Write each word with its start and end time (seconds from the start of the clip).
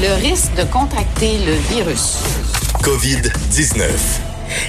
le 0.00 0.14
risque 0.14 0.54
de 0.54 0.64
contracter 0.64 1.38
le 1.44 1.52
virus. 1.74 2.22
COVID-19. 2.82 3.82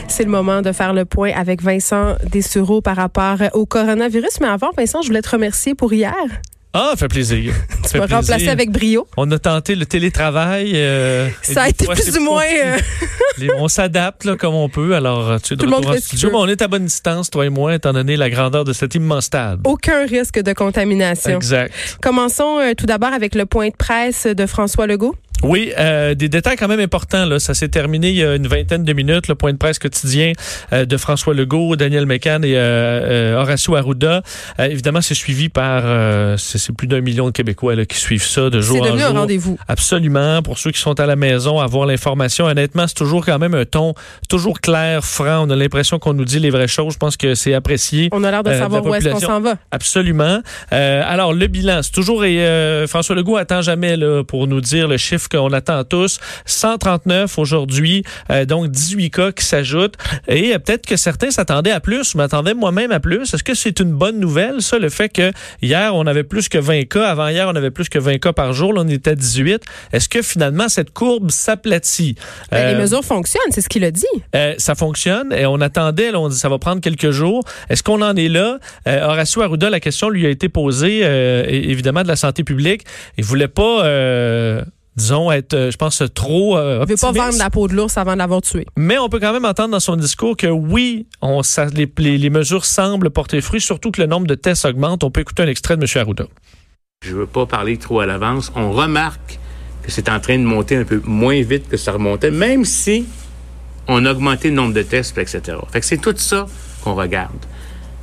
C'est 0.10 0.26
le 0.26 0.30
moment 0.30 0.62
de 0.62 0.74
faire 0.74 0.92
le 0.92 1.06
point 1.06 1.32
avec 1.34 1.62
Vincent 1.62 2.16
Dessureau 2.30 2.82
par 2.82 2.98
rapport 2.98 3.38
au 3.54 3.66
coronavirus. 3.66 4.42
Mais 4.42 4.48
avant, 4.48 4.72
Vincent, 4.78 5.02
je 5.02 5.08
voulais 5.08 5.22
te 5.22 5.30
remercier 5.30 5.74
pour 5.74 5.94
hier. 5.94 6.14
Ah, 6.74 6.92
ça 6.92 6.98
fait 6.98 7.08
plaisir. 7.10 7.54
tu 7.92 7.98
m'as 7.98 8.06
remplacé 8.06 8.48
avec 8.48 8.72
brio. 8.72 9.08
On 9.18 9.30
a 9.32 9.40
tenté 9.40 9.76
le 9.76 9.86
télétravail. 9.86 10.72
Euh, 10.76 11.30
ça 11.42 11.64
a 11.64 11.70
été 11.70 11.86
plus 11.86 12.18
ou 12.18 12.24
moins. 12.24 12.44
Euh, 12.44 12.78
on 13.58 13.68
s'adapte 13.68 14.36
comme 14.38 14.56
on 14.56 14.70
peut. 14.70 14.96
Alors, 14.96 15.42
tu 15.42 15.54
es 15.54 15.58
de 15.58 15.66
Tout 15.66 15.74
en 15.74 15.98
studio. 15.98 16.30
on 16.34 16.48
est 16.48 16.62
à 16.62 16.68
bonne 16.68 16.86
distance, 16.86 17.30
toi 17.30 17.46
et 17.46 17.50
moi, 17.50 17.76
étant 17.76 17.92
donné 17.92 18.16
la 18.16 18.30
grandeur 18.30 18.64
de 18.64 18.72
cet 18.72 18.96
immense 18.96 19.26
stade. 19.26 19.60
Aucun 19.66 20.06
risque 20.06 20.40
de 20.40 20.54
contamination. 20.54 21.36
Exact. 21.36 21.74
Commençons 22.02 22.60
euh, 22.60 22.74
tout 22.76 22.86
d'abord 22.86 23.14
avec 23.14 23.36
le 23.36 23.46
point 23.46 23.68
de 23.68 23.76
presse 23.76 24.26
de 24.26 24.46
François 24.46 24.88
Legault. 24.88 25.16
Oui, 25.44 25.74
euh, 25.78 26.14
des 26.14 26.30
détails 26.30 26.56
quand 26.56 26.68
même 26.68 26.80
importants. 26.80 27.26
Là. 27.26 27.40
Ça 27.40 27.54
s'est 27.54 27.70
terminé 27.70 28.10
il 28.10 28.16
y 28.16 28.24
a 28.24 28.36
une 28.36 28.48
vingtaine 28.48 28.84
de 28.84 28.94
minutes, 28.94 29.28
le 29.28 29.36
point 29.36 29.54
de 29.54 29.58
presse 29.58 29.80
quotidien 29.80 30.34
euh, 30.72 30.86
de 30.86 30.98
François 30.98 31.34
Legault, 31.34 31.76
Daniel 31.76 32.06
Mécan 32.06 32.42
et 32.44 32.54
euh, 32.56 33.40
Horacio 33.40 33.76
Arruda. 33.76 34.22
évidemment, 34.60 35.02
c'est 35.02 35.16
suivi 35.16 35.50
par 35.50 35.84
c'est 36.38 36.76
plus 36.76 36.88
d'un 36.88 37.02
million 37.02 37.26
de 37.26 37.32
Québécois 37.32 37.76
là, 37.76 37.86
qui 37.86 37.98
suivent 37.98 38.24
ça 38.24 38.50
de 38.50 38.62
jour 38.62 38.76
en 38.76 38.78
jour. 38.78 38.86
C'est 38.86 38.92
devenu 38.92 39.04
un 39.04 39.20
rendez-vous. 39.20 39.58
Absolument. 39.68 40.42
Pour 40.44 40.58
ceux 40.60 40.72
qui 40.72 40.80
sont 40.80 41.00
à 41.00 41.06
la 41.06 41.16
maison, 41.16 41.60
avoir 41.60 41.86
l'information. 41.86 42.46
Honnêtement, 42.46 42.88
c'est 42.88 42.96
toujours 42.96 43.26
quand 43.26 43.40
même 43.40 43.56
un 43.56 43.66
ton 43.66 43.94
toujours 44.30 44.62
clair, 44.62 45.04
franc. 45.04 45.46
On 45.48 45.50
a 45.50 45.56
l'impression 45.56 45.98
qu'on 45.98 46.14
nous 46.14 46.26
dit 46.26 46.40
les 46.40 46.50
vraies 46.50 46.68
choses. 46.68 46.94
Je 46.94 46.98
pense 46.98 47.18
que 47.18 47.34
c'est 47.36 47.54
apprécié. 47.54 48.10
On 48.12 48.24
a 48.24 48.32
l'air 48.32 48.44
de 48.44 48.54
savoir 48.54 48.86
où 48.86 48.94
est-ce 48.94 49.10
qu'on 49.10 49.20
s'en 49.20 49.42
va. 49.42 49.56
Absolument. 49.72 50.42
alors, 50.70 51.34
le 51.34 51.48
bilan, 51.48 51.82
c'est 51.82 51.92
toujours... 51.92 52.26
Et, 52.26 52.86
François 52.88 53.16
Legault 53.16 53.38
attend 53.38 53.62
jamais 53.62 53.98
là, 53.98 54.24
pour 54.24 54.48
nous 54.48 54.62
dire 54.62 54.88
le 54.88 54.98
chiffre 54.98 55.30
qu'on 55.32 55.52
attend 55.54 55.84
tous. 55.84 56.20
139 56.46 57.38
aujourd'hui, 57.40 58.04
euh, 58.30 58.46
donc 58.46 58.70
18 58.70 59.12
cas 59.12 59.32
qui 59.32 59.46
s'ajoutent. 59.46 59.96
Et 60.28 60.54
euh, 60.54 60.60
peut-être 60.60 60.86
que 60.86 60.98
certains 60.98 61.32
s'attendaient 61.32 61.72
à 61.72 61.80
plus. 61.80 62.12
Je 62.12 62.18
m'attendais 62.18 62.54
moi-même 62.54 62.92
à 62.92 63.00
plus. 63.00 63.34
Est-ce 63.34 63.44
que 63.44 63.54
c'est 63.54 63.80
une 63.80 63.94
bonne 63.94 64.20
nouvelle, 64.20 64.62
ça, 64.62 64.80
le 64.80 64.90
fait 64.90 65.10
que 65.10 65.32
hier, 65.62 65.96
on 65.96 66.06
avait 66.08 66.24
plus 66.24 66.50
que 66.50 66.58
20 66.58 66.84
cas? 66.84 67.08
Avant 67.08 67.28
hier, 67.28 67.48
on 67.48 67.56
avait 67.56 67.72
plus 67.72 67.90
que 67.90 68.00
20 68.00 68.20
cas 68.20 68.34
par 68.34 68.54
jour. 68.54 68.74
Là, 68.74 68.82
on 68.86 68.88
était 68.88 69.12
à 69.12 69.16
18. 69.16 69.64
Est-ce 69.94 70.10
que 70.10 70.22
finalement, 70.22 70.70
cette 70.70 70.92
courbe 70.92 71.32
s'aplatit? 71.32 72.16
Ben, 72.52 72.68
les 72.68 72.74
euh, 72.76 72.82
mesures 72.82 73.04
fonctionnent, 73.04 73.42
c'est 73.52 73.62
ce 73.62 73.70
qu'il 73.70 73.84
a 73.84 73.92
dit. 73.92 74.06
ça 74.58 74.76
fonctionne 74.76 75.34
et 75.34 75.46
on 75.46 75.62
attendait, 75.62 76.12
là, 76.12 76.20
on 76.20 76.30
dit 76.30 76.38
ça 76.38 76.50
va 76.50 76.60
prendre 76.60 76.82
quelques 76.82 77.12
jours. 77.12 77.44
Est-ce 77.70 77.84
qu'on 77.84 78.02
en 78.02 78.16
est 78.16 78.30
là? 78.30 78.60
Horacio 78.86 79.42
Arruda, 79.42 79.70
la 79.70 79.80
question 79.80 80.10
lui 80.10 80.26
a 80.26 80.30
été 80.30 80.50
posée, 80.50 81.02
évidemment, 81.48 82.04
de 82.04 82.08
la 82.08 82.16
santé 82.16 82.44
publique. 82.44 82.84
Il 83.18 83.24
voulait 83.24 83.48
pas 83.48 83.84
disons, 84.96 85.32
être, 85.32 85.54
euh, 85.54 85.72
je 85.72 85.78
pense, 85.78 86.04
trop 86.14 86.58
euh, 86.58 86.80
Il 86.84 86.90
veut 86.90 86.96
pas 86.98 87.12
vendre 87.12 87.38
la 87.38 87.50
peau 87.50 87.68
de 87.68 87.74
l'ours 87.74 87.98
avant 87.98 88.14
de 88.14 88.18
l'avoir 88.18 88.42
tué. 88.42 88.66
Mais 88.78 88.98
on 88.98 89.10
peut 89.10 89.20
quand 89.20 89.34
même 89.34 89.46
entendre 89.46 89.70
dans 89.70 89.80
son 89.80 89.96
discours 89.96 90.36
que 90.36 90.48
oui, 90.48 91.08
on, 91.22 91.44
ça, 91.44 91.66
les, 91.66 91.90
les, 91.98 92.30
mesures 92.30 92.66
semblent 92.66 93.10
porter 93.10 93.42
fruit, 93.42 93.62
surtout 93.62 93.92
que 93.92 94.02
le 94.02 94.08
nombre 94.08 94.28
de 94.28 94.36
tests 94.36 94.66
augmente. 94.66 95.04
On 95.04 95.12
peut 95.12 95.22
écouter 95.22 95.44
un 95.44 95.48
extrait 95.48 95.78
de 95.78 95.84
M. 95.84 96.02
Arruda. 96.02 96.26
Je 97.04 97.16
veux 97.16 97.26
pas 97.26 97.46
parler 97.46 97.78
trop 97.78 98.00
à 98.00 98.06
l'avance. 98.06 98.52
On 98.56 98.72
remarque 98.72 99.40
que 99.82 99.92
c'est 99.92 100.10
en 100.10 100.20
train 100.20 100.38
de 100.38 100.44
monter 100.44 100.76
un 100.76 100.84
peu 100.84 101.02
moins 101.04 101.42
vite 101.42 101.68
que 101.68 101.78
ça 101.78 101.94
remontait, 101.94 102.32
même 102.32 102.66
si 102.66 103.06
on 103.88 104.06
a 104.06 104.12
augmenté 104.12 104.50
le 104.50 104.56
nombre 104.56 104.74
de 104.74 104.84
tests, 104.84 105.18
etc. 105.18 105.58
Fait 105.72 105.80
que 105.80 105.86
c'est 105.86 105.98
tout 105.98 106.14
ça 106.18 106.46
qu'on 106.84 106.94
regarde. 106.96 107.40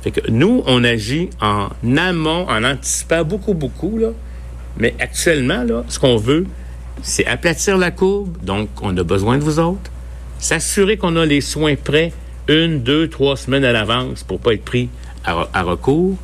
Fait 0.01 0.11
que 0.11 0.29
nous, 0.29 0.63
on 0.65 0.83
agit 0.83 1.29
en 1.41 1.69
amont, 1.97 2.47
en 2.49 2.63
anticipant 2.63 3.23
beaucoup, 3.23 3.53
beaucoup, 3.53 3.97
là. 3.97 4.09
Mais 4.77 4.95
actuellement, 4.99 5.63
là, 5.63 5.83
ce 5.89 5.99
qu'on 5.99 6.17
veut, 6.17 6.45
c'est 7.03 7.25
aplatir 7.25 7.77
la 7.77 7.91
courbe, 7.91 8.37
donc 8.43 8.69
on 8.81 8.95
a 8.97 9.03
besoin 9.03 9.37
de 9.37 9.43
vous 9.43 9.59
autres, 9.59 9.91
s'assurer 10.39 10.97
qu'on 10.97 11.15
a 11.15 11.25
les 11.25 11.41
soins 11.41 11.75
prêts 11.75 12.13
une, 12.47 12.81
deux, 12.81 13.07
trois 13.07 13.37
semaines 13.37 13.63
à 13.63 13.71
l'avance 13.71 14.23
pour 14.23 14.39
pas 14.39 14.53
être 14.53 14.65
pris 14.65 14.89
à, 15.23 15.61
recours, 15.61 16.17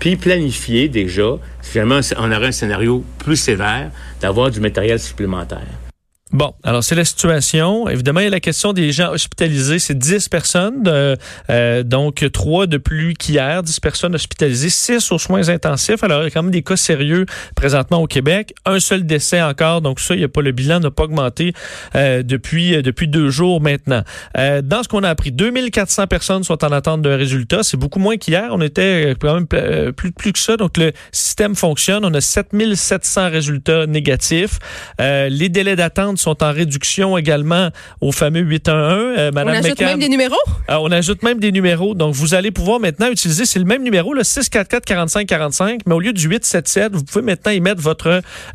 puis 0.00 0.16
planifier 0.16 0.88
déjà, 0.88 1.38
si 1.62 1.74
jamais 1.74 2.00
on 2.18 2.32
aurait 2.32 2.48
un 2.48 2.52
scénario 2.52 3.04
plus 3.18 3.36
sévère, 3.36 3.90
d'avoir 4.20 4.50
du 4.50 4.60
matériel 4.60 4.98
supplémentaire. 4.98 5.87
Bon, 6.32 6.52
alors 6.62 6.84
c'est 6.84 6.94
la 6.94 7.04
situation. 7.04 7.88
Évidemment, 7.88 8.20
il 8.20 8.24
y 8.24 8.26
a 8.26 8.30
la 8.30 8.40
question 8.40 8.72
des 8.72 8.92
gens 8.92 9.12
hospitalisés. 9.12 9.78
C'est 9.78 9.96
10 9.96 10.28
personnes, 10.28 10.82
euh, 10.86 11.82
donc 11.82 12.26
3 12.30 12.66
de 12.66 12.76
plus 12.76 13.14
qu'hier, 13.14 13.62
10 13.62 13.80
personnes 13.80 14.14
hospitalisées, 14.14 14.68
6 14.68 15.10
aux 15.12 15.18
soins 15.18 15.48
intensifs. 15.48 16.02
Alors, 16.02 16.20
il 16.20 16.24
y 16.24 16.26
a 16.26 16.30
quand 16.30 16.42
même 16.42 16.52
des 16.52 16.62
cas 16.62 16.76
sérieux 16.76 17.24
présentement 17.54 18.02
au 18.02 18.06
Québec. 18.06 18.54
Un 18.66 18.78
seul 18.78 19.06
décès 19.06 19.40
encore, 19.40 19.80
donc 19.80 20.00
ça, 20.00 20.14
il 20.14 20.20
y 20.20 20.24
a 20.24 20.28
pas 20.28 20.42
le 20.42 20.52
bilan 20.52 20.80
n'a 20.80 20.90
pas 20.90 21.04
augmenté 21.04 21.52
euh, 21.94 22.22
depuis 22.22 22.74
euh, 22.74 22.82
depuis 22.82 23.08
deux 23.08 23.30
jours 23.30 23.60
maintenant. 23.60 24.02
Euh, 24.36 24.62
dans 24.62 24.82
ce 24.82 24.88
qu'on 24.88 25.02
a 25.04 25.08
appris, 25.08 25.32
2400 25.32 26.06
personnes 26.06 26.44
sont 26.44 26.64
en 26.64 26.72
attente 26.72 27.02
d'un 27.02 27.16
résultat. 27.16 27.62
C'est 27.62 27.76
beaucoup 27.76 28.00
moins 28.00 28.16
qu'hier. 28.16 28.48
On 28.50 28.60
était 28.60 29.14
quand 29.20 29.34
même 29.34 29.46
plus, 29.92 30.12
plus 30.12 30.32
que 30.32 30.38
ça. 30.38 30.56
Donc, 30.56 30.76
le 30.76 30.92
système 31.12 31.54
fonctionne. 31.54 32.04
On 32.04 32.12
a 32.14 32.20
7700 32.20 33.30
résultats 33.30 33.86
négatifs. 33.86 34.58
les 34.98 35.48
délais 35.48 35.76
d'attente 35.76 36.17
sont 36.18 36.42
en 36.42 36.52
réduction 36.52 37.16
également 37.16 37.70
au 38.00 38.12
fameux 38.12 38.40
811. 38.40 39.14
Euh, 39.18 39.30
Madame 39.32 39.54
on 39.54 39.64
ajoute 39.64 39.80
même 39.80 39.98
des 39.98 40.08
numéros? 40.08 40.36
Euh, 40.70 40.76
on 40.80 40.90
ajoute 40.90 41.22
même 41.22 41.38
des 41.38 41.52
numéros. 41.52 41.94
Donc, 41.94 42.14
vous 42.14 42.34
allez 42.34 42.50
pouvoir 42.50 42.80
maintenant 42.80 43.10
utiliser, 43.10 43.46
c'est 43.46 43.58
le 43.58 43.64
même 43.64 43.82
numéro, 43.82 44.14
le 44.14 44.24
644 44.24 44.84
45 44.84 45.26
45, 45.26 45.80
mais 45.86 45.94
au 45.94 46.00
lieu 46.00 46.12
du 46.12 46.28
877, 46.28 46.94
vous 46.94 47.04
pouvez 47.04 47.24
maintenant 47.24 47.52
y 47.52 47.60
mettre 47.60 47.80
votre 47.80 48.08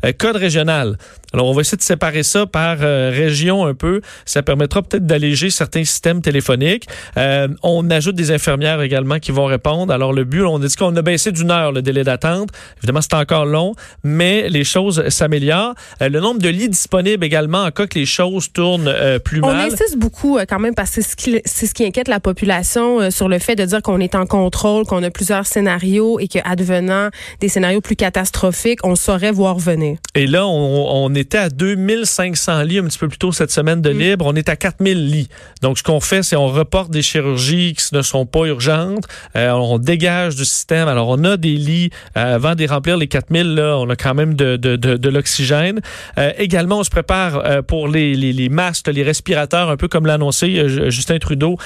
euh, 0.04 0.12
code 0.16 0.36
régional. 0.36 0.98
Alors, 1.34 1.48
on 1.48 1.52
va 1.52 1.62
essayer 1.62 1.76
de 1.76 1.82
séparer 1.82 2.22
ça 2.22 2.46
par 2.46 2.76
euh, 2.82 3.10
région 3.12 3.66
un 3.66 3.74
peu. 3.74 4.02
Ça 4.24 4.44
permettra 4.44 4.82
peut-être 4.82 5.04
d'alléger 5.04 5.50
certains 5.50 5.82
systèmes 5.82 6.22
téléphoniques. 6.22 6.86
Euh, 7.16 7.48
on 7.64 7.90
ajoute 7.90 8.14
des 8.14 8.30
infirmières 8.30 8.80
également 8.82 9.18
qui 9.18 9.32
vont 9.32 9.46
répondre. 9.46 9.92
Alors, 9.92 10.12
le 10.12 10.22
but, 10.22 10.44
on 10.44 10.62
a 10.62 10.66
dit 10.66 10.76
qu'on 10.76 10.94
a 10.94 11.02
baissé 11.02 11.32
d'une 11.32 11.50
heure 11.50 11.72
le 11.72 11.82
délai 11.82 12.04
d'attente. 12.04 12.50
Évidemment, 12.78 13.00
c'est 13.00 13.14
encore 13.14 13.46
long, 13.46 13.74
mais 14.04 14.48
les 14.48 14.62
choses 14.62 15.08
s'améliorent. 15.08 15.74
Euh, 16.02 16.08
le 16.08 16.20
nombre 16.20 16.40
de 16.40 16.48
lits 16.48 16.68
disponibles 16.68 17.24
également, 17.24 17.64
en 17.64 17.72
cas 17.72 17.88
que 17.88 17.98
les 17.98 18.06
choses 18.06 18.52
tournent 18.52 18.94
plus 19.24 19.40
mal. 19.40 19.56
On 19.56 19.72
insiste 19.72 19.98
beaucoup 19.98 20.38
quand 20.48 20.60
même 20.60 20.76
parce 20.76 20.90
que 20.90 21.02
c'est 21.02 21.10
ce 21.10 21.16
qui, 21.16 21.40
c'est 21.44 21.66
ce 21.66 21.74
qui 21.74 21.84
inquiète 21.84 22.06
la 22.06 22.20
population 22.20 23.10
sur 23.10 23.28
le 23.28 23.40
fait 23.40 23.56
de 23.56 23.64
dire 23.64 23.82
qu'on 23.82 23.98
est 23.98 24.14
en 24.14 24.26
contrôle, 24.26 24.84
qu'on 24.84 25.02
a 25.02 25.10
plusieurs 25.10 25.46
scénarios 25.46 26.20
et 26.20 26.28
qu'advenant 26.28 27.08
des 27.40 27.48
scénarios 27.48 27.80
plus 27.80 27.96
catastrophiques, 27.96 28.78
on 28.84 28.94
saurait 28.94 29.32
voir 29.32 29.58
venir. 29.58 29.98
Et 30.14 30.28
là, 30.28 30.46
on, 30.46 31.04
on 31.04 31.12
est 31.14 31.23
était 31.24 31.38
à 31.38 31.48
2500 31.48 32.62
lits 32.62 32.78
un 32.78 32.84
petit 32.84 32.98
peu 32.98 33.08
plus 33.08 33.18
tôt 33.18 33.32
cette 33.32 33.50
semaine 33.50 33.82
de 33.82 33.92
mm. 33.92 33.98
libre. 33.98 34.26
On 34.26 34.34
est 34.34 34.48
à 34.48 34.56
4000 34.56 35.10
lits. 35.10 35.28
Donc, 35.62 35.78
ce 35.78 35.82
qu'on 35.82 36.00
fait, 36.00 36.22
c'est 36.22 36.36
on 36.36 36.48
reporte 36.48 36.90
des 36.90 37.02
chirurgies 37.02 37.74
qui 37.74 37.94
ne 37.94 38.02
sont 38.02 38.26
pas 38.26 38.44
urgentes. 38.44 39.06
Euh, 39.36 39.50
on 39.50 39.78
dégage 39.78 40.36
du 40.36 40.44
système. 40.44 40.88
Alors, 40.88 41.08
on 41.08 41.24
a 41.24 41.36
des 41.36 41.54
lits. 41.56 41.90
Euh, 42.16 42.34
avant 42.34 42.54
de 42.54 42.66
remplir 42.66 42.96
les 42.96 43.06
4000, 43.06 43.54
là, 43.54 43.78
on 43.78 43.88
a 43.88 43.96
quand 43.96 44.14
même 44.14 44.34
de, 44.34 44.56
de, 44.56 44.76
de, 44.76 44.96
de 44.96 45.08
l'oxygène. 45.08 45.80
Euh, 46.18 46.32
également, 46.38 46.78
on 46.80 46.84
se 46.84 46.90
prépare 46.90 47.64
pour 47.66 47.88
les, 47.88 48.14
les, 48.14 48.32
les, 48.32 48.48
masques, 48.48 48.88
les 48.88 49.02
respirateurs, 49.02 49.70
un 49.70 49.76
peu 49.76 49.88
comme 49.88 50.06
l'a 50.06 50.14
annoncé 50.14 50.90
Justin 50.90 51.18
Trudeau 51.18 51.56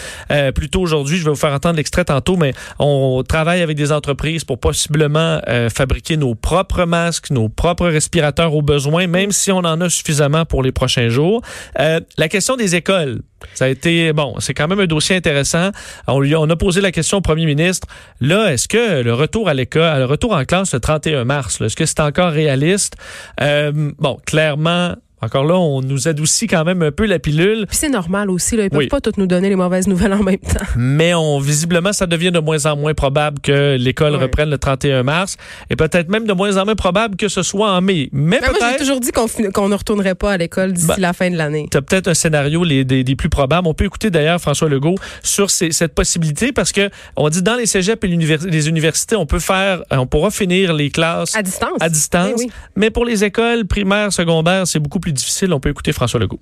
plus 0.55 0.71
tôt 0.71 0.81
aujourd'hui. 0.81 1.19
Je 1.19 1.25
vais 1.25 1.31
vous 1.31 1.37
faire 1.37 1.53
entendre 1.53 1.77
l'extrait 1.77 2.05
tantôt, 2.05 2.37
mais 2.37 2.53
on 2.79 3.23
travaille 3.27 3.63
avec 3.63 3.77
des 3.77 3.93
entreprises 3.93 4.45
pour 4.45 4.59
possiblement 4.59 5.41
fabriquer 5.75 6.17
nos 6.17 6.35
propres 6.35 6.85
masques, 6.85 7.31
nos 7.31 7.49
propres 7.49 7.89
respirateurs 7.89 8.55
au 8.55 8.63
besoin, 8.63 9.07
même 9.07 9.33
si 9.33 9.48
on 9.53 9.59
en 9.59 9.81
a 9.81 9.89
suffisamment 9.89 10.45
pour 10.45 10.63
les 10.63 10.73
prochains 10.73 11.09
jours. 11.09 11.43
Euh, 11.79 12.01
la 12.17 12.29
question 12.29 12.57
des 12.57 12.75
écoles. 12.75 13.23
Ça 13.55 13.67
a 13.67 13.69
été, 13.69 14.13
bon, 14.13 14.35
c'est 14.41 14.53
quand 14.53 14.67
même 14.67 14.81
un 14.81 14.87
dossier 14.87 15.15
intéressant. 15.15 15.71
On 16.09 16.21
lui 16.21 16.35
a 16.35 16.57
posé 16.57 16.81
la 16.81 16.91
question 16.91 17.19
au 17.19 17.21
premier 17.21 17.47
ministre. 17.47 17.87
Là, 18.21 18.53
est-ce 18.53 18.67
que 18.67 19.03
le 19.03 19.15
retour 19.15 19.49
à 19.49 19.55
l'école, 19.55 19.99
le 19.99 20.05
retour 20.07 20.33
en 20.33 20.45
classe 20.45 20.75
le 20.75 20.81
31 20.81 21.25
mars, 21.25 21.61
est-ce 21.61 21.77
que 21.77 21.87
c'est 21.87 22.01
encore 22.01 22.33
réaliste? 22.33 22.97
Euh, 23.41 23.93
bon, 23.99 24.19
clairement, 24.27 24.95
encore 25.21 25.45
là, 25.45 25.57
on 25.57 25.81
nous 25.83 26.09
adoucit 26.09 26.47
quand 26.47 26.65
même 26.65 26.83
un 26.83 26.93
peu 26.93 27.07
la 27.07 27.19
pilule. 27.19 27.67
Puis 27.67 27.77
c'est 27.77 27.89
normal 27.89 28.31
aussi, 28.31 28.57
là. 28.57 28.65
Ils 28.65 28.71
peuvent 28.71 28.89
pas 28.89 29.01
toutes 29.01 29.19
nous 29.19 29.27
donner 29.27 29.49
les 29.49 29.57
mauvaises 29.57 29.89
nouvelles 29.89 30.13
en 30.13 30.23
même 30.23 30.39
temps. 30.39 30.65
Mais 30.77 31.15
on, 31.15 31.39
visiblement, 31.41 31.93
ça 31.93 32.07
devient 32.07 32.31
de 32.31 32.39
moins 32.39 32.67
en 32.67 32.77
moins 32.77 32.95
probable 32.95 33.41
que 33.41 33.77
l'école 33.77 34.15
reprenne 34.15 34.51
le 34.51 34.59
31 34.59 35.03
mars. 35.03 35.37
Et 35.71 35.77
peut-être 35.77 36.09
même 36.09 36.27
de 36.27 36.33
moins 36.33 36.57
en 36.57 36.65
moins 36.65 36.75
probable 36.75 37.17
que 37.17 37.29
ce 37.29 37.43
soit 37.43 37.71
en 37.71 37.81
mai. 37.81 38.09
Mais, 38.13 38.39
peut-être. 38.39 38.61
Moi, 38.61 38.71
j'ai 38.73 38.79
toujours 38.79 39.01
dit 39.01 39.11
qu'on 39.13 39.69
ne 39.69 39.75
retournerait 39.75 40.15
pas 40.15 40.33
à 40.33 40.37
l'école 40.37 40.73
d'ici 40.73 40.87
ben, 40.87 40.97
la 40.99 41.13
fin 41.13 41.31
de 41.31 41.37
l'année. 41.37 41.69
Tu 41.71 41.77
as 41.77 41.83
peut-être 41.83 42.09
un 42.09 42.15
scénario 42.15 42.63
les, 42.65 42.85
des, 42.85 43.17
plus 43.17 43.29
probables. 43.29 43.67
On 43.67 43.75
peut 43.75 43.85
écouter 43.85 44.11
d'ailleurs 44.11 44.41
François 44.41 44.69
Legault 44.69 44.97
sur 45.23 45.51
cette 45.51 45.95
possibilité 45.95 46.53
parce 46.53 46.73
que 46.73 46.91
on 47.17 47.29
dit 47.29 47.43
dans 47.43 47.57
les 47.57 47.67
cégeps 47.67 48.05
et 48.05 48.09
les 48.09 48.69
universités, 48.69 49.17
on 49.17 49.27
peut 49.27 49.39
faire, 49.39 49.83
on 49.91 50.07
pourra 50.07 50.31
finir 50.31 50.73
les 50.73 50.91
classes 50.91 51.35
à 51.35 51.43
distance. 51.43 51.79
À 51.81 51.89
distance. 51.89 52.41
Eh 52.43 52.51
Mais 52.77 52.91
pour 52.91 53.05
les 53.05 53.25
écoles 53.25 53.67
primaires, 53.67 54.13
secondaires, 54.13 54.67
c'est 54.67 54.79
beaucoup 54.79 55.01
difficile. 55.13 55.53
On 55.53 55.61
peut 55.61 55.71
écouter 55.71 55.93
François 55.93 56.21
Legault. 56.21 56.41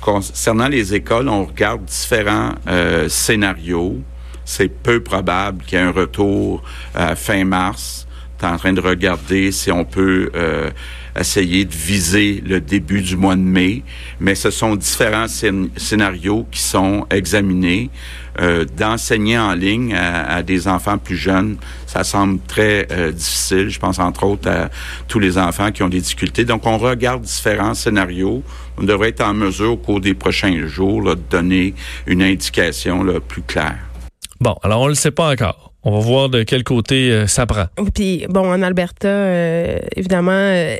Concernant 0.00 0.68
les 0.68 0.94
écoles, 0.94 1.28
on 1.28 1.44
regarde 1.44 1.84
différents 1.84 2.52
euh, 2.66 3.08
scénarios. 3.08 3.98
C'est 4.44 4.68
peu 4.68 5.00
probable 5.00 5.64
qu'il 5.64 5.78
y 5.78 5.80
ait 5.80 5.84
un 5.84 5.92
retour 5.92 6.62
euh, 6.96 7.14
fin 7.14 7.44
mars. 7.44 8.08
Est 8.42 8.46
en 8.46 8.56
train 8.56 8.72
de 8.72 8.80
regarder 8.80 9.52
si 9.52 9.70
on 9.70 9.84
peut 9.84 10.30
euh, 10.34 10.70
essayer 11.18 11.64
de 11.64 11.74
viser 11.74 12.42
le 12.44 12.60
début 12.60 13.02
du 13.02 13.16
mois 13.16 13.36
de 13.36 13.40
mai, 13.40 13.82
mais 14.20 14.34
ce 14.34 14.50
sont 14.50 14.76
différents 14.76 15.26
scénarios 15.28 16.46
qui 16.50 16.60
sont 16.60 17.06
examinés. 17.10 17.90
Euh, 18.40 18.64
d'enseigner 18.64 19.38
en 19.38 19.52
ligne 19.52 19.94
à, 19.94 20.42
des 20.42 20.66
enfants 20.66 20.96
plus 20.96 21.16
jeunes, 21.16 21.58
ça 21.86 22.02
semble 22.02 22.40
très 22.48 22.88
euh, 22.90 23.12
difficile. 23.12 23.68
Je 23.68 23.78
pense 23.78 23.98
entre 23.98 24.24
autres 24.24 24.48
à 24.48 24.70
tous 25.06 25.18
les 25.18 25.36
enfants 25.36 25.70
qui 25.70 25.82
ont 25.82 25.90
des 25.90 26.00
difficultés. 26.00 26.46
Donc, 26.46 26.64
on 26.64 26.78
regarde 26.78 27.20
différents 27.22 27.74
scénarios. 27.74 28.42
On 28.78 28.84
devrait 28.84 29.10
être 29.10 29.20
en 29.20 29.34
mesure 29.34 29.72
au 29.72 29.76
cours 29.76 30.00
des 30.00 30.14
prochains 30.14 30.66
jours 30.66 31.14
de 31.14 31.20
donner 31.28 31.74
une 32.06 32.22
indication 32.22 33.04
là, 33.04 33.20
plus 33.20 33.42
claire. 33.42 33.78
Bon, 34.40 34.56
alors 34.62 34.80
on 34.80 34.84
ne 34.84 34.90
le 34.90 34.94
sait 34.94 35.10
pas 35.10 35.30
encore. 35.30 35.71
On 35.84 35.90
va 35.90 35.98
voir 35.98 36.28
de 36.28 36.44
quel 36.44 36.62
côté 36.62 37.10
euh, 37.10 37.26
ça 37.26 37.44
prend. 37.46 37.66
Puis, 37.94 38.24
bon, 38.28 38.52
en 38.52 38.62
Alberta, 38.62 39.08
euh, 39.08 39.78
évidemment, 39.96 40.30
euh, 40.32 40.76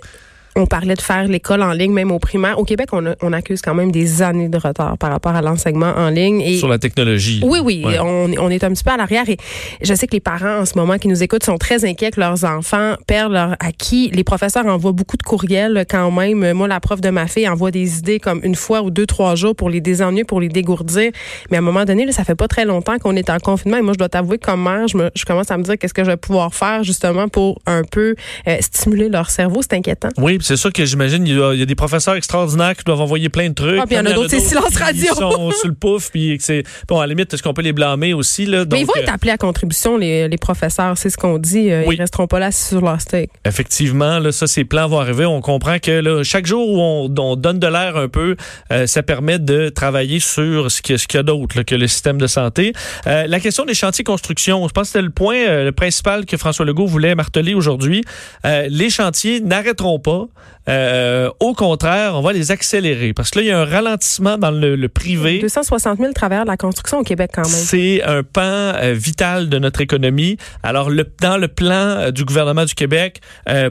on 0.56 0.66
parlait 0.66 0.94
de 0.94 1.00
faire 1.00 1.28
l'école 1.28 1.62
en 1.62 1.72
ligne, 1.72 1.92
même 1.92 2.10
au 2.10 2.18
primaire. 2.18 2.58
Au 2.58 2.64
Québec, 2.64 2.88
on, 2.92 3.14
on, 3.22 3.32
accuse 3.32 3.62
quand 3.62 3.74
même 3.74 3.90
des 3.90 4.20
années 4.20 4.48
de 4.48 4.58
retard 4.58 4.98
par 4.98 5.10
rapport 5.10 5.34
à 5.34 5.40
l'enseignement 5.40 5.92
en 5.96 6.10
ligne. 6.10 6.40
Et 6.42 6.58
Sur 6.58 6.68
la 6.68 6.78
technologie. 6.78 7.40
Oui, 7.42 7.60
oui, 7.62 7.84
on, 8.00 8.30
on, 8.38 8.50
est 8.50 8.62
un 8.62 8.70
petit 8.70 8.84
peu 8.84 8.90
à 8.90 8.96
l'arrière. 8.98 9.28
Et 9.28 9.38
je 9.80 9.94
sais 9.94 10.06
que 10.06 10.12
les 10.12 10.20
parents, 10.20 10.58
en 10.60 10.64
ce 10.66 10.76
moment, 10.76 10.98
qui 10.98 11.08
nous 11.08 11.22
écoutent, 11.22 11.44
sont 11.44 11.56
très 11.56 11.84
inquiets 11.84 12.10
que 12.10 12.20
leurs 12.20 12.44
enfants 12.44 12.94
perdent 13.06 13.32
leur 13.32 13.56
acquis. 13.60 14.10
Les 14.12 14.24
professeurs 14.24 14.66
envoient 14.66 14.92
beaucoup 14.92 15.16
de 15.16 15.22
courriels 15.22 15.86
quand 15.88 16.10
même. 16.10 16.52
Moi, 16.52 16.68
la 16.68 16.80
prof 16.80 17.00
de 17.00 17.10
ma 17.10 17.26
fille 17.26 17.48
envoie 17.48 17.70
des 17.70 17.98
idées 17.98 18.20
comme 18.20 18.40
une 18.42 18.54
fois 18.54 18.82
ou 18.82 18.90
deux, 18.90 19.06
trois 19.06 19.34
jours 19.34 19.56
pour 19.56 19.70
les 19.70 19.80
désennuyer, 19.80 20.24
pour 20.24 20.40
les 20.40 20.48
dégourdir. 20.48 21.12
Mais 21.50 21.56
à 21.56 21.60
un 21.60 21.62
moment 21.62 21.84
donné, 21.84 22.04
là, 22.04 22.12
ça 22.12 22.24
fait 22.24 22.34
pas 22.34 22.48
très 22.48 22.66
longtemps 22.66 22.98
qu'on 22.98 23.16
est 23.16 23.30
en 23.30 23.38
confinement. 23.38 23.78
Et 23.78 23.82
moi, 23.82 23.94
je 23.94 23.98
dois 23.98 24.10
t'avouer, 24.10 24.36
comme 24.36 24.64
mère, 24.64 24.86
je, 24.86 24.98
me, 24.98 25.10
je 25.14 25.24
commence 25.24 25.50
à 25.50 25.56
me 25.56 25.62
dire 25.62 25.78
qu'est-ce 25.78 25.94
que 25.94 26.04
je 26.04 26.10
vais 26.10 26.16
pouvoir 26.18 26.54
faire 26.54 26.84
justement 26.84 27.28
pour 27.28 27.58
un 27.64 27.84
peu 27.84 28.14
euh, 28.46 28.56
stimuler 28.60 29.08
leur 29.08 29.30
cerveau. 29.30 29.62
C'est 29.62 29.72
inquiétant. 29.72 30.10
Oui, 30.18 30.38
c'est 30.42 30.56
sûr 30.56 30.72
que 30.72 30.84
j'imagine 30.84 31.26
il 31.26 31.36
y, 31.36 31.62
a 31.62 31.66
des 31.66 31.74
professeurs 31.74 32.14
extraordinaires 32.14 32.76
qui 32.76 32.84
doivent 32.84 33.00
envoyer 33.00 33.28
plein 33.28 33.48
de 33.48 33.54
trucs. 33.54 33.78
Ah, 33.80 33.86
puis 33.86 33.94
il 33.94 33.98
y 33.98 34.00
en 34.00 34.06
a 34.06 34.12
d'autres, 34.12 34.30
c'est 34.30 34.40
silence 34.40 34.76
radio. 34.76 35.06
Ils 35.10 35.16
sont 35.16 35.50
sur 35.58 35.68
le 35.68 35.74
pouf, 35.74 36.10
puis 36.10 36.36
c'est 36.40 36.64
bon 36.88 36.98
à 36.98 37.06
la 37.06 37.14
limite, 37.14 37.32
est-ce 37.32 37.42
qu'on 37.42 37.54
peut 37.54 37.62
les 37.62 37.72
blâmer 37.72 38.14
aussi 38.14 38.46
là? 38.46 38.64
Mais 38.70 38.80
ils 38.80 38.86
vont 38.86 38.94
être 38.96 39.08
euh, 39.08 39.14
appelés 39.14 39.32
à 39.32 39.38
contribution 39.38 39.96
les, 39.96 40.28
les 40.28 40.36
professeurs, 40.36 40.96
c'est 40.98 41.10
ce 41.10 41.16
qu'on 41.16 41.38
dit. 41.38 41.70
Euh, 41.70 41.84
ils 41.90 42.00
resteront 42.00 42.26
pas 42.26 42.38
là 42.38 42.50
sur 42.52 42.80
leur 42.80 43.00
steak. 43.00 43.30
Effectivement, 43.44 44.18
là, 44.18 44.32
ça 44.32 44.46
ces 44.46 44.64
plans 44.64 44.88
vont 44.88 45.00
arriver. 45.00 45.24
On 45.24 45.40
comprend 45.40 45.78
que 45.78 45.90
là, 45.90 46.22
chaque 46.22 46.46
jour 46.46 46.68
où 46.68 46.80
on, 46.80 47.36
donne 47.36 47.58
de 47.58 47.66
l'air 47.66 47.96
un 47.96 48.08
peu, 48.08 48.36
euh, 48.72 48.86
ça 48.86 49.02
permet 49.02 49.38
de 49.38 49.68
travailler 49.68 50.20
sur 50.20 50.70
ce 50.70 50.82
qu'il 50.82 50.96
y 51.14 51.16
a, 51.16 51.22
d'autre 51.22 51.62
que 51.62 51.74
le 51.74 51.86
système 51.86 52.18
de 52.18 52.26
santé. 52.26 52.72
la 53.06 53.40
question 53.40 53.64
des 53.64 53.74
chantiers 53.74 54.04
construction, 54.04 54.66
je 54.68 54.72
pense 54.72 54.88
que 54.88 54.92
c'était 54.92 55.02
le 55.02 55.10
point 55.10 55.64
le 55.64 55.70
principal 55.70 56.26
que 56.26 56.36
François 56.36 56.64
Legault 56.64 56.86
voulait 56.86 57.14
marteler 57.14 57.54
aujourd'hui. 57.54 58.02
les 58.44 58.90
chantiers 58.90 59.40
n'arrêteront 59.40 59.98
pas. 59.98 60.26
Euh, 60.68 61.28
au 61.40 61.54
contraire, 61.54 62.14
on 62.14 62.22
va 62.22 62.32
les 62.32 62.52
accélérer 62.52 63.12
parce 63.12 63.30
que 63.30 63.40
là, 63.40 63.44
il 63.44 63.48
y 63.48 63.50
a 63.50 63.60
un 63.60 63.64
ralentissement 63.64 64.38
dans 64.38 64.52
le, 64.52 64.88
privé. 64.88 65.40
260 65.40 65.98
000 65.98 66.12
travailleurs 66.12 66.44
de 66.44 66.50
la 66.50 66.56
construction 66.56 66.98
au 66.98 67.02
Québec 67.02 67.32
quand 67.34 67.42
même. 67.42 67.50
C'est 67.50 68.02
un 68.04 68.22
pan 68.22 68.42
euh, 68.42 68.94
vital 68.96 69.48
de 69.48 69.58
notre 69.58 69.80
économie. 69.80 70.36
Alors, 70.62 70.88
le, 70.88 71.04
dans 71.20 71.36
le 71.36 71.48
plan 71.48 71.74
euh, 71.74 72.10
du 72.10 72.24
gouvernement 72.24 72.64
du 72.64 72.74
Québec, 72.74 73.20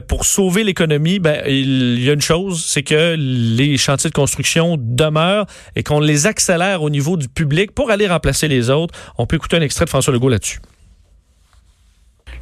pour 0.06 0.24
sauver 0.24 0.64
l'économie, 0.64 1.18
ben, 1.18 1.42
il 1.46 2.02
y 2.02 2.10
a 2.10 2.12
une 2.12 2.20
chose, 2.20 2.64
c'est 2.66 2.82
que 2.82 3.16
les 3.18 3.76
chantiers 3.76 4.10
de 4.10 4.14
construction 4.14 4.76
demeurent 4.78 5.46
et 5.76 5.82
qu'on 5.82 6.00
les 6.00 6.26
accélère 6.26 6.82
au 6.82 6.90
niveau 6.90 7.16
du 7.16 7.28
public 7.28 7.72
pour 7.72 7.90
aller 7.90 8.06
remplacer 8.06 8.48
les 8.48 8.70
autres. 8.70 8.94
On 9.18 9.26
peut 9.26 9.36
écouter 9.36 9.56
un 9.56 9.62
extrait 9.62 9.84
de 9.84 9.90
François 9.90 10.12
Legault 10.12 10.28
là-dessus. 10.28 10.60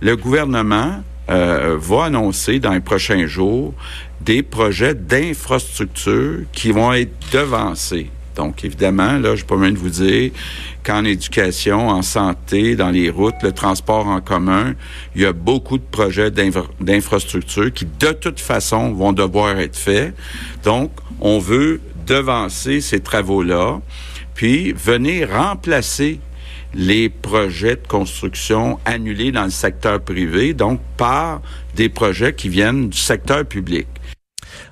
Le 0.01 0.17
gouvernement 0.17 1.03
euh, 1.31 1.77
va 1.79 2.05
annoncer 2.05 2.59
dans 2.59 2.73
les 2.73 2.81
prochains 2.81 3.27
jours 3.27 3.75
des 4.21 4.43
projets 4.43 4.95
d'infrastructure 4.95 6.41
qui 6.53 6.73
vont 6.73 6.93
être 6.93 7.13
devancés. 7.33 8.11
Donc, 8.37 8.65
évidemment, 8.65 9.19
là, 9.19 9.37
je 9.37 9.45
peux 9.45 9.57
même 9.57 9.75
vous 9.75 9.91
dire 9.91 10.31
qu'en 10.83 11.05
éducation, 11.05 11.89
en 11.89 12.03
santé, 12.03 12.77
dans 12.77 12.91
les 12.91 13.11
routes, 13.11 13.43
le 13.43 13.53
transport 13.53 14.07
en 14.07 14.21
commun, 14.21 14.75
il 15.15 15.23
y 15.23 15.27
a 15.27 15.33
beaucoup 15.33 15.79
de 15.79 15.85
projets 15.91 16.31
d'infrastructure 16.31 17.73
qui, 17.73 17.87
de 17.87 18.13
toute 18.13 18.41
façon, 18.41 18.93
vont 18.93 19.13
devoir 19.13 19.59
être 19.59 19.77
faits. 19.77 20.15
Donc, 20.65 20.91
on 21.21 21.39
veut 21.39 21.81
devancer 22.07 22.81
ces 22.81 23.01
travaux-là, 23.01 23.81
puis 24.35 24.73
venir 24.73 25.31
remplacer 25.31 26.21
les 26.75 27.09
projets 27.09 27.77
de 27.77 27.87
construction 27.87 28.79
annulés 28.85 29.33
dans 29.33 29.45
le 29.45 29.51
secteur 29.51 30.01
privé, 30.01 30.55
donc 30.55 30.81
par 30.97 31.43
des 31.75 31.89
projets 31.89 32.35
qui 32.35 32.49
viennent 32.49 32.89
du 32.91 32.99
secteur 32.99 33.45
public. 33.45 33.87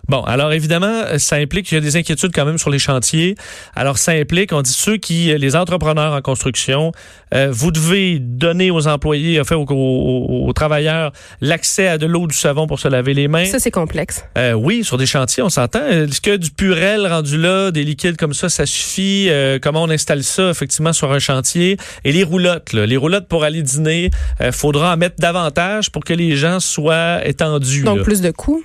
Bon, 0.09 0.23
alors 0.23 0.53
évidemment, 0.53 1.03
ça 1.19 1.37
implique 1.37 1.67
qu'il 1.67 1.77
y 1.77 1.79
a 1.79 1.83
des 1.83 1.97
inquiétudes 1.97 2.33
quand 2.35 2.47
même 2.47 2.57
sur 2.57 2.71
les 2.71 2.79
chantiers. 2.79 3.35
Alors 3.77 3.99
ça 3.99 4.13
implique, 4.13 4.55
on 4.55 4.63
dit 4.63 4.73
ceux 4.73 4.97
qui, 4.97 5.35
les 5.37 5.55
entrepreneurs 5.55 6.15
en 6.15 6.23
construction, 6.23 6.93
euh, 7.35 7.49
vous 7.51 7.71
devez 7.71 8.19
donner 8.19 8.71
aux 8.71 8.87
employés, 8.87 9.39
enfin 9.39 9.57
aux, 9.57 9.67
aux, 9.67 10.53
travailleurs, 10.55 11.13
l'accès 11.43 11.89
à 11.89 11.99
de 11.99 12.07
l'eau, 12.07 12.27
du 12.27 12.35
savon 12.35 12.67
pour 12.67 12.81
se 12.81 12.89
laver 12.89 13.13
les 13.13 13.29
mains. 13.29 13.45
Ça 13.45 13.59
c'est 13.59 13.71
complexe. 13.71 14.25
Euh, 14.39 14.53
oui, 14.53 14.83
sur 14.83 14.97
des 14.97 15.05
chantiers, 15.05 15.43
on 15.43 15.51
s'entend. 15.51 15.87
Est-ce 15.87 16.23
que 16.23 16.37
du 16.37 16.51
purel 16.51 17.07
rendu 17.07 17.37
là, 17.37 17.71
des 17.71 17.85
liquides 17.85 18.17
comme 18.17 18.33
ça, 18.33 18.49
ça 18.49 18.65
suffit? 18.65 19.27
Euh, 19.29 19.59
Comment 19.61 19.83
on 19.83 19.91
installe 19.91 20.25
ça 20.25 20.49
effectivement 20.49 20.93
sur 20.93 21.13
un 21.13 21.19
chantier? 21.19 21.77
Et 22.05 22.13
les 22.13 22.25
roulottes, 22.25 22.73
là, 22.73 22.87
les 22.87 22.97
roulottes 22.97 23.29
pour 23.29 23.45
aller 23.45 23.63
dîner, 23.63 24.11
euh, 24.41 24.53
faudra 24.53 24.95
en 24.95 24.97
mettre 24.97 25.17
davantage 25.19 25.91
pour 25.91 26.05
que 26.05 26.15
les 26.15 26.37
gens 26.37 26.61
soient 26.61 27.27
étendus. 27.27 27.83
Donc 27.83 28.03
plus 28.03 28.23
de 28.23 28.31
coûts. 28.31 28.63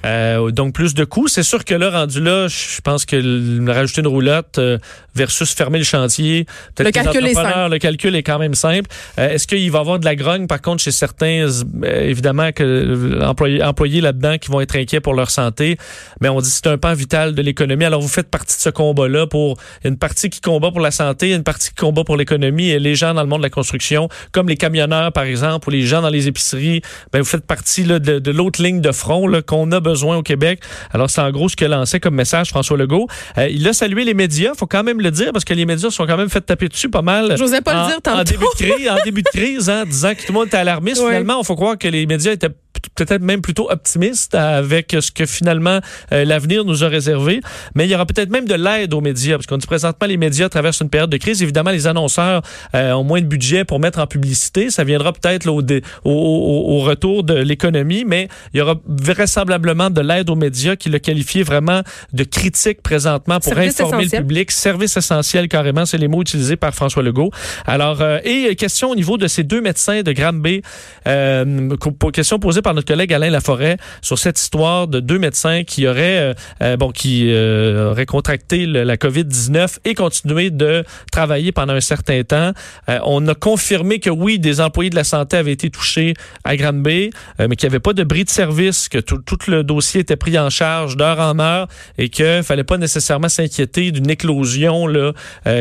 donc 0.52 0.74
plus 0.74 0.94
de 0.94 1.04
coûts 1.04 1.28
c'est 1.34 1.42
sûr 1.42 1.66
que 1.66 1.74
là, 1.74 1.90
rendu 1.90 2.22
là, 2.22 2.48
je 2.48 2.80
pense 2.82 3.06
que 3.06 3.72
rajouter 3.72 4.02
une 4.02 4.08
roulotte 4.08 4.60
euh, 4.60 4.78
versus 5.16 5.52
fermer 5.52 5.80
le 5.80 5.84
chantier, 5.84 6.46
le 6.78 6.92
calcul 6.92 7.26
est 7.26 7.34
simple. 7.34 7.72
Le 7.72 7.78
calcul 7.80 8.16
est 8.16 8.22
quand 8.22 8.38
même 8.38 8.54
simple. 8.54 8.88
Euh, 9.18 9.30
est-ce 9.30 9.48
qu'il 9.48 9.72
va 9.72 9.80
y 9.80 9.82
avoir 9.82 9.98
de 9.98 10.06
la 10.06 10.16
grogne, 10.16 10.46
par 10.46 10.62
contre, 10.62 10.84
chez 10.84 10.92
certains, 10.92 11.48
euh, 11.84 12.02
évidemment, 12.08 12.52
que 12.52 13.20
employés, 13.24 13.64
employés 13.64 14.00
là-dedans 14.00 14.38
qui 14.38 14.52
vont 14.52 14.62
être 14.62 14.76
inquiets 14.76 15.00
pour 15.00 15.16
leur 15.16 15.32
santé, 15.32 15.78
mais 16.22 16.30
on 16.30 16.40
dit 16.40 16.50
que 16.50 16.56
c'est 16.56 16.68
un 16.68 16.78
pan 16.78 16.94
vital 16.94 17.34
de 17.34 17.42
l'économie. 17.42 17.86
Alors, 17.86 18.02
vous 18.02 18.08
faites 18.08 18.30
partie 18.30 18.56
de 18.56 18.62
ce 18.62 18.70
combat-là 18.70 19.26
pour 19.26 19.58
une 19.84 19.98
partie 19.98 20.30
qui 20.30 20.40
combat 20.40 20.70
pour 20.70 20.82
la 20.82 20.92
santé, 20.92 21.34
une 21.34 21.44
partie 21.44 21.70
qui 21.70 21.76
combat 21.76 22.04
pour 22.04 22.16
l'économie 22.16 22.70
et 22.70 22.78
les 22.78 22.94
gens 22.94 23.16
dans 23.16 23.24
le 23.24 23.28
monde 23.28 23.40
de 23.40 23.46
la 23.46 23.50
construction, 23.50 24.08
comme 24.32 24.48
les 24.48 24.58
camionneurs, 24.58 25.12
par 25.12 25.24
exemple, 25.24 25.70
ou 25.70 25.72
les 25.72 25.82
gens 25.82 26.04
dans 26.04 26.10
les 26.10 26.28
épiceries, 26.28 26.84
ben, 27.12 27.20
vous 27.20 27.26
faites 27.28 27.48
partie 27.48 27.84
là, 27.84 27.98
de, 27.98 28.20
de 28.20 28.32
l'autre 28.32 28.62
ligne 28.62 28.82
de 28.82 28.92
front 28.92 29.24
qu'on 29.48 29.72
a 29.72 29.80
besoin 29.80 30.18
au 30.18 30.22
Québec. 30.22 30.60
Alors, 30.92 31.10
c'est 31.10 31.23
en 31.24 31.32
gros 31.32 31.50
ce 31.50 31.56
que 31.56 31.66
lancé 31.66 32.00
comme 32.00 32.16
message 32.16 32.50
François 32.50 32.78
Legault. 32.78 33.08
Euh, 33.38 33.48
il 33.50 33.68
a 33.68 33.74
salué 33.74 34.04
les 34.04 34.14
médias, 34.14 34.54
faut 34.56 34.68
quand 34.68 34.84
même 34.84 35.02
le 35.02 35.12
dire, 35.12 35.32
parce 35.32 35.46
que 35.46 35.54
les 35.54 35.66
médias 35.66 35.90
sont 35.90 36.06
quand 36.06 36.18
même 36.18 36.30
fait 36.30 36.42
taper 36.42 36.70
dessus 36.70 36.90
pas 36.90 37.02
mal. 37.02 37.36
J'osais 37.38 37.62
pas 37.62 37.84
le 37.84 37.90
dire 37.90 38.02
tantôt. 38.02 38.20
En 38.20 38.24
début 38.24 38.46
de 38.46 38.66
crise, 38.66 38.90
en 38.90 39.04
début 39.04 39.22
de 39.24 39.30
crise 39.30 39.70
hein, 39.70 39.86
disant 39.86 40.14
que 40.14 40.22
tout 40.22 40.28
le 40.30 40.34
monde 40.34 40.48
était 40.48 40.58
alarmiste. 40.58 40.98
Finalement, 41.04 41.40
il 41.42 41.46
faut 41.46 41.56
croire 41.56 41.78
que 41.78 41.88
les 41.88 42.06
médias 42.06 42.32
étaient 42.32 42.50
peut-être 42.96 43.22
même 43.22 43.42
plutôt 43.42 43.70
optimiste 43.70 44.36
avec 44.36 44.96
ce 45.00 45.12
que 45.12 45.26
finalement 45.26 45.80
euh, 46.12 46.26
l'avenir 46.26 46.66
nous 46.66 46.84
a 46.84 46.88
réservé. 46.88 47.42
Mais 47.76 47.86
il 47.86 47.92
y 47.92 47.96
aura 47.96 48.06
peut-être 48.06 48.30
même 48.30 48.48
de 48.48 48.56
l'aide 48.56 48.94
aux 48.94 49.02
médias, 49.02 49.36
parce 49.36 49.48
qu'on 49.48 49.58
dit 49.58 49.68
présentement 49.68 50.08
les 50.08 50.18
médias 50.18 50.50
traversent 50.50 50.82
une 50.82 50.90
période 50.90 51.10
de 51.10 51.18
crise. 51.18 51.42
Évidemment, 51.42 51.72
les 51.72 51.88
annonceurs 51.88 52.42
euh, 52.76 52.92
ont 52.94 53.04
moins 53.04 53.22
de 53.22 53.26
budget 53.26 53.66
pour 53.66 53.80
mettre 53.80 54.00
en 54.00 54.08
publicité. 54.08 54.70
Ça 54.70 54.84
viendra 54.84 55.14
peut-être 55.14 55.48
au, 55.48 55.62
au, 55.62 56.12
au, 56.12 56.80
retour 56.80 57.24
de 57.24 57.34
l'économie, 57.34 58.04
mais 58.06 58.28
il 58.54 58.60
y 58.60 58.62
aura 58.62 58.76
vraisemblablement 58.88 59.90
de 59.90 60.02
l'aide 60.02 60.30
aux 60.30 60.36
médias 60.36 60.76
qui 60.76 60.90
le 60.90 61.00
qualifient 61.00 61.44
vraiment 61.44 61.82
de 62.14 62.24
critique 62.24 62.82
présentement 62.82 63.40
pour 63.40 63.58
informer 63.58 64.06
le 64.06 64.10
public. 64.10 64.52
Service 64.52 64.98
essentiel 64.98 65.48
carrément, 65.48 65.86
c'est 65.86 65.98
les 65.98 66.08
mots 66.08 66.22
utilisés 66.22 66.56
par 66.56 66.74
François 66.74 67.04
Legault. 67.04 67.32
Alors, 67.66 68.02
euh, 68.02 68.20
et 68.24 68.56
question 68.56 68.92
au 68.92 68.96
niveau 68.96 69.18
de 69.18 69.28
ces 69.28 69.44
deux 69.44 69.62
médecins 69.62 70.02
de 70.02 70.12
Granby, 70.12 70.62
euh, 71.08 71.70
question 72.14 72.40
posée 72.40 72.62
par 72.62 72.73
notre 72.74 72.88
collègue 72.88 73.14
Alain 73.14 73.30
Laforêt 73.30 73.78
sur 74.02 74.18
cette 74.18 74.40
histoire 74.40 74.88
de 74.88 75.00
deux 75.00 75.20
médecins 75.20 75.64
qui 75.64 75.88
auraient, 75.88 76.20
euh, 76.20 76.34
euh, 76.62 76.78
bon, 76.78 76.92
qui 76.92 77.32
euh, 77.32 77.92
auraient 77.92 78.06
contracté 78.06 78.66
la 78.66 78.98
COVID-19 78.98 79.80
et 79.86 79.94
continué 79.94 80.50
de 80.50 80.84
travailler 81.12 81.52
pendant 81.52 81.74
un 81.74 81.82
certain 81.82 82.24
temps. 82.24 82.52
on 82.88 83.28
a 83.28 83.36
confirmé 83.36 84.00
que 84.00 84.10
oui, 84.10 84.40
des 84.40 84.62
employés 84.62 84.90
de 84.90 84.96
la 84.96 85.04
santé 85.04 85.38
avaient 85.38 85.52
été 85.52 85.70
touchés 85.70 86.14
à 86.44 86.56
Granby, 86.56 87.12
mais 87.40 87.56
qu'il 87.56 87.68
n'y 87.68 87.74
avait 87.74 87.80
pas 87.80 87.94
de 87.94 88.04
bris 88.04 88.24
de 88.24 88.30
service, 88.30 88.90
que 88.90 88.98
tout, 88.98 89.22
le 89.48 89.64
dossier 89.64 90.02
était 90.02 90.16
pris 90.16 90.38
en 90.38 90.50
charge 90.50 90.98
d'heure 90.98 91.20
en 91.20 91.40
heure 91.40 91.68
et 91.98 92.10
qu'il 92.10 92.44
fallait 92.44 92.64
pas 92.64 92.78
nécessairement 92.78 93.30
s'inquiéter 93.30 93.92
d'une 93.92 94.10
éclosion 94.10 94.88
là, 94.88 95.14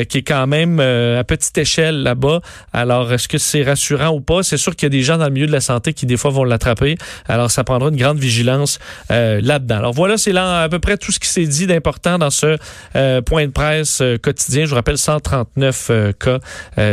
qui 0.05 0.19
est 0.19 0.27
quand 0.27 0.47
même 0.47 0.81
à 0.81 1.25
petite 1.25 1.57
échelle 1.59 2.03
là-bas. 2.03 2.41
Alors, 2.73 3.13
est-ce 3.13 3.29
que 3.29 3.39
c'est 3.39 3.63
rassurant 3.63 4.11
ou 4.11 4.21
pas? 4.21 4.43
C'est 4.43 4.57
sûr 4.57 4.75
qu'il 4.77 4.87
y 4.87 4.91
a 4.91 4.91
des 4.91 5.03
gens 5.03 5.19
dans 5.19 5.27
le 5.27 5.31
milieu 5.31 5.47
de 5.47 5.53
la 5.53 5.61
santé 5.61 5.93
qui 5.93 6.07
des 6.07 6.17
fois 6.17 6.31
vont 6.31 6.45
l'attraper. 6.45 6.97
Alors, 7.29 7.51
ça 7.51 7.65
prendra 7.65 7.89
une 7.89 7.97
grande 7.97 8.19
vigilance 8.19 8.79
euh, 9.11 9.41
là-dedans. 9.43 9.77
Alors 9.77 9.93
voilà, 9.93 10.17
c'est 10.17 10.33
là 10.33 10.63
à 10.63 10.69
peu 10.69 10.79
près 10.79 10.97
tout 10.97 11.13
ce 11.13 11.19
qui 11.19 11.29
s'est 11.29 11.47
dit 11.47 11.67
d'important 11.67 12.19
dans 12.19 12.31
ce 12.31 12.57
euh, 12.97 13.23
point 13.23 13.47
de 13.47 13.53
presse 13.53 14.01
euh, 14.01 14.19
quotidien. 14.19 14.65
Je 14.65 14.71
vous 14.71 14.77
rappelle 14.77 14.99
139 14.99 15.91
cas 16.19 16.39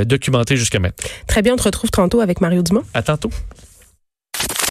documentés 0.06 0.56
jusqu'à 0.56 0.80
maintenant. 0.80 1.10
Très 1.28 1.42
bien, 1.42 1.54
on 1.54 1.58
te 1.58 1.64
retrouve 1.64 1.90
tantôt 1.92 2.22
avec 2.22 2.42
Mario 2.42 2.62
Dumont. 2.62 2.84
À 2.94 3.02
tantôt. 3.02 3.30